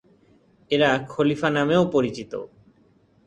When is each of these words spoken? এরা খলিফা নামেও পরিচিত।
এরা 0.71 0.89
খলিফা 1.09 1.49
নামেও 1.49 1.83
পরিচিত। 1.91 2.33